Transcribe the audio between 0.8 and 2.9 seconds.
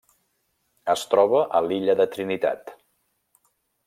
Es troba a l'Illa de Trinitat.